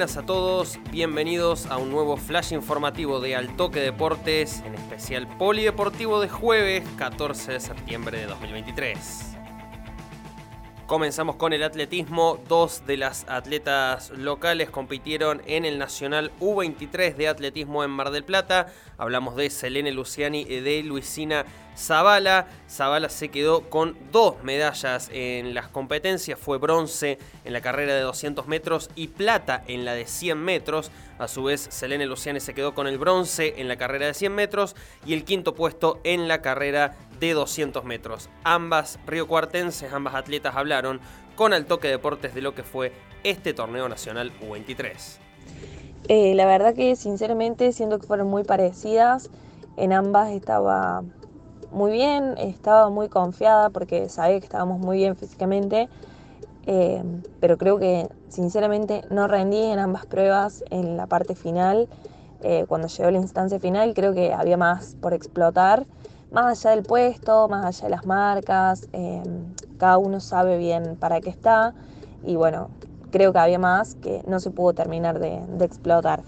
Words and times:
Buenas 0.00 0.16
a 0.16 0.24
todos, 0.24 0.78
bienvenidos 0.90 1.66
a 1.66 1.76
un 1.76 1.90
nuevo 1.90 2.16
flash 2.16 2.54
informativo 2.54 3.20
de 3.20 3.36
Altoque 3.36 3.80
Deportes, 3.80 4.62
en 4.64 4.74
especial 4.74 5.28
Polideportivo 5.36 6.22
de 6.22 6.28
jueves 6.30 6.88
14 6.96 7.52
de 7.52 7.60
septiembre 7.60 8.16
de 8.16 8.24
2023. 8.24 9.36
Comenzamos 10.86 11.36
con 11.36 11.52
el 11.52 11.62
atletismo. 11.62 12.40
Dos 12.48 12.86
de 12.86 12.96
las 12.96 13.28
atletas 13.28 14.08
locales 14.16 14.70
compitieron 14.70 15.42
en 15.44 15.66
el 15.66 15.78
Nacional 15.78 16.32
U23 16.40 17.14
de 17.16 17.28
atletismo 17.28 17.84
en 17.84 17.90
Mar 17.90 18.10
del 18.10 18.24
Plata. 18.24 18.72
Hablamos 18.96 19.36
de 19.36 19.50
Selene 19.50 19.92
Luciani 19.92 20.46
y 20.48 20.60
de 20.60 20.82
Luisina 20.82 21.44
Zavala. 21.76 22.46
Zavala 22.68 23.08
se 23.08 23.28
quedó 23.28 23.68
con 23.70 23.96
dos 24.12 24.42
medallas 24.42 25.08
en 25.12 25.54
las 25.54 25.68
competencias. 25.68 26.38
Fue 26.38 26.58
bronce 26.58 27.18
en 27.44 27.52
la 27.52 27.60
carrera 27.60 27.94
de 27.94 28.00
200 28.02 28.46
metros 28.46 28.90
y 28.94 29.08
plata 29.08 29.62
en 29.66 29.84
la 29.84 29.94
de 29.94 30.06
100 30.06 30.38
metros. 30.38 30.90
A 31.18 31.28
su 31.28 31.44
vez, 31.44 31.66
Selene 31.70 32.06
Luciani 32.06 32.40
se 32.40 32.54
quedó 32.54 32.74
con 32.74 32.86
el 32.86 32.98
bronce 32.98 33.54
en 33.58 33.68
la 33.68 33.76
carrera 33.76 34.06
de 34.06 34.14
100 34.14 34.34
metros 34.34 34.76
y 35.04 35.14
el 35.14 35.24
quinto 35.24 35.54
puesto 35.54 36.00
en 36.04 36.28
la 36.28 36.42
carrera 36.42 36.96
de 37.18 37.32
200 37.32 37.84
metros. 37.84 38.30
Ambas 38.44 38.98
riocuartenses, 39.06 39.92
ambas 39.92 40.14
atletas 40.14 40.56
hablaron 40.56 41.00
con 41.36 41.52
el 41.52 41.66
toque 41.66 41.88
deportes 41.88 42.34
de 42.34 42.42
lo 42.42 42.54
que 42.54 42.62
fue 42.62 42.92
este 43.24 43.54
torneo 43.54 43.88
nacional 43.88 44.32
U23. 44.40 45.18
Eh, 46.08 46.34
la 46.34 46.46
verdad 46.46 46.74
que 46.74 46.96
sinceramente 46.96 47.72
siento 47.72 47.98
que 47.98 48.06
fueron 48.06 48.28
muy 48.28 48.44
parecidas. 48.44 49.30
En 49.76 49.92
ambas 49.92 50.30
estaba 50.30 51.02
muy 51.72 51.92
bien, 51.92 52.34
estaba 52.38 52.90
muy 52.90 53.08
confiada 53.08 53.70
porque 53.70 54.08
sabía 54.08 54.38
que 54.40 54.46
estábamos 54.46 54.78
muy 54.80 54.98
bien 54.98 55.16
físicamente 55.16 55.88
eh, 56.66 57.02
pero 57.40 57.56
creo 57.56 57.78
que 57.78 58.08
sinceramente 58.28 59.02
no 59.10 59.26
rendí 59.28 59.62
en 59.62 59.78
ambas 59.78 60.06
pruebas 60.06 60.62
en 60.70 60.96
la 60.96 61.06
parte 61.06 61.34
final. 61.34 61.88
Eh, 62.42 62.64
cuando 62.68 62.88
llegó 62.88 63.10
la 63.10 63.18
instancia 63.18 63.58
final 63.58 63.92
creo 63.92 64.14
que 64.14 64.32
había 64.32 64.56
más 64.56 64.96
por 65.00 65.12
explotar, 65.12 65.86
más 66.30 66.64
allá 66.64 66.74
del 66.74 66.84
puesto, 66.84 67.48
más 67.48 67.64
allá 67.66 67.88
de 67.88 67.90
las 67.90 68.06
marcas, 68.06 68.88
eh, 68.92 69.22
cada 69.78 69.98
uno 69.98 70.20
sabe 70.20 70.56
bien 70.56 70.96
para 70.96 71.20
qué 71.20 71.28
está 71.28 71.74
y 72.22 72.36
bueno, 72.36 72.70
creo 73.10 73.32
que 73.32 73.38
había 73.40 73.58
más 73.58 73.94
que 73.96 74.22
no 74.26 74.40
se 74.40 74.50
pudo 74.50 74.72
terminar 74.72 75.18
de, 75.18 75.42
de 75.48 75.64
explotar. 75.64 76.22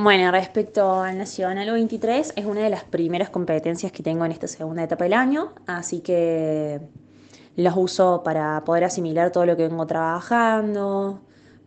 Bueno, 0.00 0.30
respecto 0.30 1.00
al 1.00 1.18
Nacional 1.18 1.72
23, 1.72 2.34
es 2.36 2.44
una 2.44 2.60
de 2.60 2.70
las 2.70 2.84
primeras 2.84 3.30
competencias 3.30 3.90
que 3.90 4.04
tengo 4.04 4.24
en 4.24 4.30
esta 4.30 4.46
segunda 4.46 4.84
etapa 4.84 5.02
del 5.02 5.14
año, 5.14 5.54
así 5.66 6.02
que 6.02 6.80
los 7.56 7.76
uso 7.76 8.22
para 8.22 8.62
poder 8.64 8.84
asimilar 8.84 9.32
todo 9.32 9.44
lo 9.44 9.56
que 9.56 9.66
vengo 9.66 9.88
trabajando, 9.88 11.20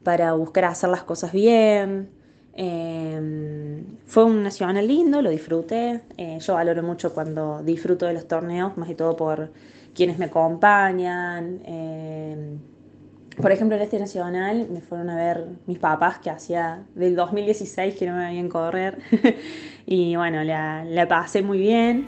para 0.03 0.31
buscar 0.31 0.63
hacer 0.63 0.89
las 0.91 1.03
cosas 1.03 1.33
bien. 1.33 2.09
Em, 2.53 3.97
fue 4.05 4.23
un 4.23 4.43
nacional 4.43 4.87
lindo, 4.87 5.21
lo 5.21 5.29
disfruté. 5.29 6.01
Eh, 6.17 6.39
yo 6.39 6.53
valoro 6.53 6.83
mucho 6.83 7.13
cuando 7.13 7.61
disfruto 7.63 8.05
de 8.05 8.13
los 8.13 8.29
torneos, 8.29 8.77
más 8.77 8.87
que 8.87 8.95
todo 8.95 9.17
por 9.17 9.51
quienes 9.93 10.17
me 10.17 10.25
acompañan. 10.25 11.61
Em, 11.65 12.59
por 13.37 13.51
ejemplo, 13.51 13.75
en 13.77 13.83
este 13.83 13.99
nacional 13.99 14.67
me 14.69 14.81
fueron 14.81 15.09
a 15.09 15.15
ver 15.15 15.45
mis 15.65 15.79
papás 15.79 16.19
que 16.19 16.29
hacía 16.29 16.83
del 16.95 17.15
2016 17.15 17.95
que 17.95 18.05
no 18.05 18.15
me 18.15 18.25
veían 18.25 18.49
correr. 18.49 18.97
y 19.85 20.15
bueno, 20.15 20.43
la, 20.43 20.83
la 20.83 21.07
pasé 21.07 21.41
muy 21.41 21.59
bien. 21.59 22.07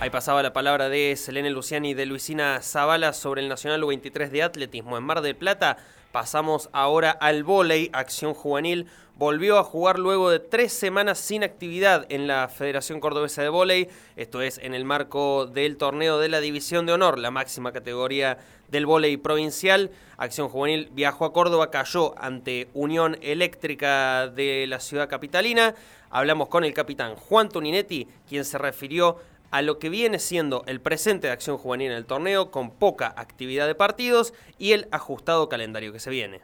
Ahí 0.00 0.10
pasaba 0.10 0.42
la 0.42 0.52
palabra 0.52 0.88
de 0.88 1.16
Selene 1.16 1.48
Luciani 1.50 1.90
y 1.90 1.94
de 1.94 2.04
Luisina 2.04 2.60
Zavala 2.60 3.14
sobre 3.14 3.40
el 3.40 3.48
Nacional 3.48 3.82
U23 3.82 4.28
de 4.28 4.42
Atletismo 4.42 4.98
en 4.98 5.04
Mar 5.04 5.22
del 5.22 5.34
Plata. 5.34 5.78
Pasamos 6.12 6.68
ahora 6.72 7.10
al 7.10 7.42
vóley, 7.42 7.90
acción 7.92 8.34
juvenil. 8.34 8.86
Volvió 9.16 9.58
a 9.58 9.62
jugar 9.62 10.00
luego 10.00 10.28
de 10.28 10.40
tres 10.40 10.72
semanas 10.72 11.18
sin 11.18 11.44
actividad 11.44 12.04
en 12.08 12.26
la 12.26 12.48
Federación 12.48 12.98
Cordobesa 12.98 13.42
de 13.42 13.48
Vóley. 13.48 13.88
Esto 14.16 14.42
es 14.42 14.58
en 14.58 14.74
el 14.74 14.84
marco 14.84 15.46
del 15.46 15.76
torneo 15.76 16.18
de 16.18 16.28
la 16.28 16.40
División 16.40 16.84
de 16.84 16.94
Honor, 16.94 17.20
la 17.20 17.30
máxima 17.30 17.70
categoría 17.70 18.38
del 18.66 18.86
vóley 18.86 19.16
provincial. 19.16 19.92
Acción 20.16 20.48
Juvenil 20.48 20.88
viajó 20.90 21.26
a 21.26 21.32
Córdoba, 21.32 21.70
cayó 21.70 22.18
ante 22.18 22.66
Unión 22.74 23.16
Eléctrica 23.22 24.26
de 24.26 24.66
la 24.66 24.80
ciudad 24.80 25.08
capitalina. 25.08 25.76
Hablamos 26.10 26.48
con 26.48 26.64
el 26.64 26.74
capitán 26.74 27.14
Juan 27.14 27.48
Toninetti, 27.48 28.08
quien 28.28 28.44
se 28.44 28.58
refirió 28.58 29.18
a 29.52 29.62
lo 29.62 29.78
que 29.78 29.90
viene 29.90 30.18
siendo 30.18 30.64
el 30.66 30.80
presente 30.80 31.28
de 31.28 31.32
acción 31.32 31.56
juvenil 31.56 31.92
en 31.92 31.98
el 31.98 32.06
torneo, 32.06 32.50
con 32.50 32.72
poca 32.72 33.14
actividad 33.16 33.68
de 33.68 33.76
partidos 33.76 34.34
y 34.58 34.72
el 34.72 34.88
ajustado 34.90 35.48
calendario 35.48 35.92
que 35.92 36.00
se 36.00 36.10
viene. 36.10 36.40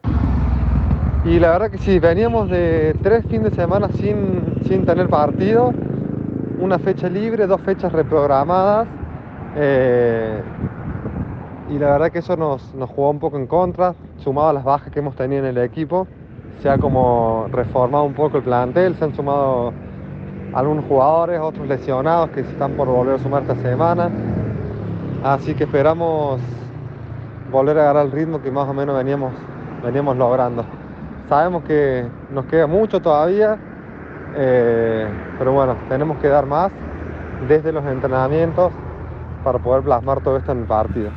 Y 1.25 1.39
la 1.39 1.51
verdad 1.51 1.71
que 1.71 1.77
sí, 1.77 1.99
veníamos 1.99 2.49
de 2.49 2.97
tres 3.03 3.27
fines 3.27 3.51
de 3.51 3.57
semana 3.57 3.89
sin, 3.93 4.63
sin 4.67 4.87
tener 4.87 5.07
partido, 5.11 5.71
una 6.59 6.79
fecha 6.79 7.11
libre, 7.11 7.47
dos 7.47 7.61
fechas 7.61 7.93
reprogramadas. 7.93 8.89
Eh, 9.55 10.41
y 11.69 11.79
la 11.79 11.91
verdad 11.91 12.11
que 12.11 12.21
eso 12.21 12.37
nos, 12.37 12.75
nos, 12.75 12.89
jugó 12.89 13.11
un 13.11 13.19
poco 13.19 13.37
en 13.37 13.47
contra, 13.47 13.95
sumado 14.17 14.49
a 14.49 14.53
las 14.55 14.65
bajas 14.65 14.91
que 14.91 15.01
hemos 15.01 15.15
tenido 15.15 15.47
en 15.47 15.59
el 15.59 15.63
equipo. 15.63 16.07
Se 16.63 16.71
ha 16.71 16.79
como 16.79 17.49
reformado 17.53 18.05
un 18.05 18.15
poco 18.15 18.39
el 18.39 18.43
plantel, 18.43 18.97
se 18.97 19.05
han 19.05 19.15
sumado 19.15 19.75
algunos 20.55 20.87
jugadores, 20.87 21.39
otros 21.39 21.69
lesionados 21.69 22.31
que 22.31 22.41
están 22.41 22.73
por 22.73 22.89
volver 22.89 23.17
a 23.17 23.19
sumar 23.19 23.43
esta 23.43 23.57
semana. 23.57 24.11
Así 25.23 25.55
que 25.55 25.65
esperamos 25.65 26.41
volver 27.53 27.77
a 27.79 27.83
agarrar 27.83 28.07
el 28.07 28.13
ritmo 28.13 28.41
que 28.41 28.51
más 28.51 28.67
o 28.67 28.73
menos 28.73 28.97
veníamos, 28.97 29.35
veníamos 29.85 30.17
logrando. 30.17 30.80
Sabemos 31.31 31.63
que 31.63 32.05
nos 32.33 32.45
queda 32.47 32.67
mucho 32.67 33.01
todavía, 33.01 33.57
eh, 34.35 35.09
pero 35.39 35.53
bueno, 35.53 35.77
tenemos 35.89 36.19
que 36.19 36.27
dar 36.27 36.45
más 36.45 36.73
desde 37.47 37.71
los 37.71 37.85
entrenamientos 37.87 38.73
para 39.45 39.61
poder 39.61 39.85
plasmar 39.85 40.21
todo 40.23 40.37
esto 40.37 40.51
en 40.51 40.59
el 40.63 40.65
partido. 40.65 41.13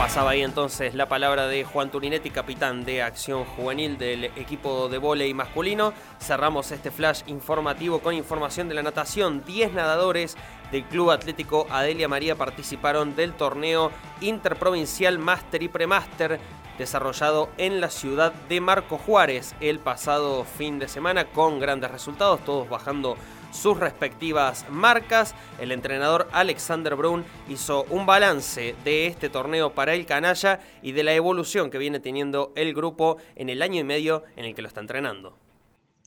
Pasaba 0.00 0.30
ahí 0.30 0.40
entonces 0.40 0.94
la 0.94 1.10
palabra 1.10 1.46
de 1.46 1.62
Juan 1.62 1.90
Turinetti, 1.90 2.30
capitán 2.30 2.86
de 2.86 3.02
Acción 3.02 3.44
Juvenil 3.44 3.98
del 3.98 4.24
equipo 4.24 4.88
de 4.88 4.96
volei 4.96 5.34
masculino. 5.34 5.92
Cerramos 6.18 6.72
este 6.72 6.90
flash 6.90 7.20
informativo 7.26 7.98
con 7.98 8.14
información 8.14 8.66
de 8.70 8.76
la 8.76 8.82
natación. 8.82 9.44
10 9.44 9.74
nadadores 9.74 10.38
del 10.72 10.84
Club 10.84 11.10
Atlético 11.10 11.66
Adelia 11.68 12.08
María 12.08 12.34
participaron 12.34 13.14
del 13.14 13.34
torneo 13.34 13.92
interprovincial 14.22 15.18
Master 15.18 15.62
y 15.62 15.68
Premaster 15.68 16.40
desarrollado 16.78 17.50
en 17.58 17.82
la 17.82 17.90
ciudad 17.90 18.32
de 18.48 18.62
Marco 18.62 18.96
Juárez 18.96 19.54
el 19.60 19.80
pasado 19.80 20.44
fin 20.44 20.78
de 20.78 20.88
semana 20.88 21.26
con 21.26 21.60
grandes 21.60 21.90
resultados, 21.90 22.42
todos 22.42 22.70
bajando 22.70 23.18
sus 23.50 23.78
respectivas 23.78 24.66
marcas. 24.70 25.34
El 25.60 25.72
entrenador 25.72 26.28
Alexander 26.32 26.94
Brun 26.96 27.24
hizo 27.48 27.84
un 27.90 28.06
balance 28.06 28.74
de 28.84 29.06
este 29.06 29.28
torneo 29.28 29.74
para 29.74 29.94
el 29.94 30.06
canalla 30.06 30.60
y 30.82 30.92
de 30.92 31.04
la 31.04 31.14
evolución 31.14 31.70
que 31.70 31.78
viene 31.78 32.00
teniendo 32.00 32.52
el 32.56 32.74
grupo 32.74 33.16
en 33.36 33.48
el 33.48 33.62
año 33.62 33.80
y 33.80 33.84
medio 33.84 34.24
en 34.36 34.44
el 34.44 34.54
que 34.54 34.62
lo 34.62 34.68
está 34.68 34.80
entrenando. 34.80 35.36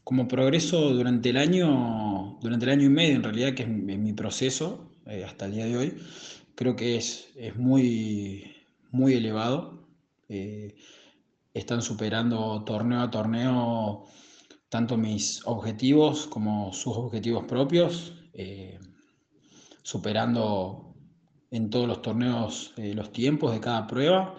Como 0.03 0.27
progreso 0.27 0.89
durante 0.89 1.29
el 1.29 1.37
año, 1.37 2.37
durante 2.41 2.65
el 2.65 2.71
año 2.71 2.85
y 2.85 2.89
medio 2.89 3.15
en 3.15 3.23
realidad, 3.23 3.53
que 3.53 3.63
es 3.63 3.69
mi 3.69 4.13
proceso 4.13 4.89
eh, 5.05 5.23
hasta 5.25 5.45
el 5.45 5.53
día 5.53 5.65
de 5.65 5.77
hoy, 5.77 5.97
creo 6.55 6.75
que 6.75 6.97
es, 6.97 7.29
es 7.35 7.55
muy, 7.55 8.65
muy 8.91 9.13
elevado. 9.13 9.87
Eh, 10.29 10.75
están 11.53 11.81
superando 11.81 12.63
torneo 12.63 13.01
a 13.01 13.11
torneo 13.11 14.05
tanto 14.73 14.97
mis 14.97 15.39
objetivos 15.45 16.25
como 16.25 16.73
sus 16.73 16.97
objetivos 16.97 17.43
propios, 17.45 18.11
eh, 18.33 18.79
superando 19.83 20.95
en 21.51 21.69
todos 21.69 21.87
los 21.87 22.01
torneos 22.01 22.73
eh, 22.77 22.95
los 22.95 23.11
tiempos 23.11 23.53
de 23.53 23.59
cada 23.59 23.85
prueba. 23.85 24.33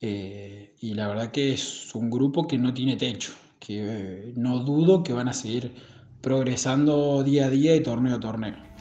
Eh, 0.00 0.74
y 0.80 0.94
la 0.94 1.06
verdad 1.06 1.30
que 1.30 1.52
es 1.52 1.94
un 1.94 2.10
grupo 2.10 2.48
que 2.48 2.58
no 2.58 2.74
tiene 2.74 2.96
techo, 2.96 3.32
que 3.60 4.32
no 4.34 4.58
dudo 4.58 5.04
que 5.04 5.12
van 5.12 5.28
a 5.28 5.32
seguir 5.32 5.72
progresando 6.20 7.22
día 7.22 7.46
a 7.46 7.50
día 7.50 7.76
y 7.76 7.82
torneo 7.84 8.16
a 8.16 8.20
torneo. 8.20 8.73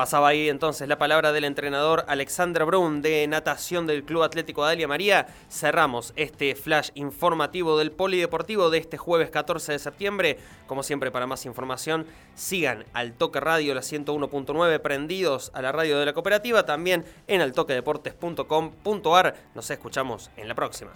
Pasaba 0.00 0.28
ahí 0.28 0.48
entonces 0.48 0.88
la 0.88 0.96
palabra 0.96 1.30
del 1.30 1.44
entrenador 1.44 2.06
Alexander 2.08 2.64
Brun 2.64 3.02
de 3.02 3.26
natación 3.26 3.86
del 3.86 4.02
Club 4.02 4.22
Atlético 4.22 4.64
Dalia 4.64 4.88
María. 4.88 5.26
Cerramos 5.50 6.14
este 6.16 6.54
flash 6.54 6.88
informativo 6.94 7.76
del 7.76 7.92
Polideportivo 7.92 8.70
de 8.70 8.78
este 8.78 8.96
jueves 8.96 9.28
14 9.28 9.72
de 9.72 9.78
septiembre. 9.78 10.38
Como 10.66 10.82
siempre, 10.82 11.10
para 11.10 11.26
más 11.26 11.44
información, 11.44 12.06
sigan 12.34 12.86
al 12.94 13.12
Toque 13.12 13.40
Radio, 13.40 13.74
la 13.74 13.82
101.9, 13.82 14.80
prendidos 14.80 15.50
a 15.52 15.60
la 15.60 15.70
radio 15.70 15.98
de 15.98 16.06
la 16.06 16.14
cooperativa, 16.14 16.64
también 16.64 17.04
en 17.26 17.42
altoquedeportes.com.ar. 17.42 19.34
Nos 19.54 19.70
escuchamos 19.70 20.30
en 20.38 20.48
la 20.48 20.54
próxima. 20.54 20.92